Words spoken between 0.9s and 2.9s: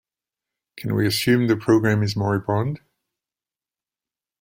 we assume that the program is moribund?